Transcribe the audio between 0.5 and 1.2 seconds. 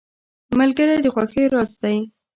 ملګری د